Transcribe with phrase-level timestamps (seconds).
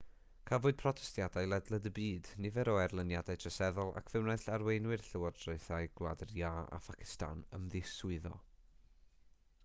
[0.49, 6.23] cafwyd protestiadau ledled y byd nifer o erlyniadau troseddol ac fe wnaeth arweinwyr llywodraethau gwlad
[6.25, 8.33] yr iâ a phacistan ymddiswyddo